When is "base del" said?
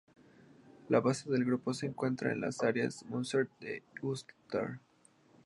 0.99-1.45